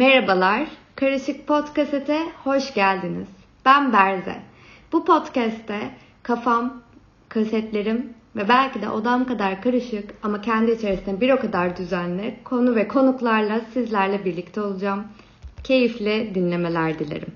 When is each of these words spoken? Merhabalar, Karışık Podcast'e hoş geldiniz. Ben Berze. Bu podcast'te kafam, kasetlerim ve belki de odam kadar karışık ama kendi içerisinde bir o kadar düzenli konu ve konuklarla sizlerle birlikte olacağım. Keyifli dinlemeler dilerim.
Merhabalar, 0.00 0.68
Karışık 0.96 1.46
Podcast'e 1.46 2.22
hoş 2.44 2.74
geldiniz. 2.74 3.28
Ben 3.64 3.92
Berze. 3.92 4.36
Bu 4.92 5.04
podcast'te 5.04 5.90
kafam, 6.22 6.82
kasetlerim 7.28 8.14
ve 8.36 8.48
belki 8.48 8.82
de 8.82 8.90
odam 8.90 9.26
kadar 9.26 9.62
karışık 9.62 10.14
ama 10.22 10.40
kendi 10.40 10.70
içerisinde 10.70 11.20
bir 11.20 11.30
o 11.30 11.40
kadar 11.40 11.76
düzenli 11.76 12.34
konu 12.44 12.74
ve 12.74 12.88
konuklarla 12.88 13.60
sizlerle 13.72 14.24
birlikte 14.24 14.60
olacağım. 14.60 15.04
Keyifli 15.64 16.34
dinlemeler 16.34 16.98
dilerim. 16.98 17.32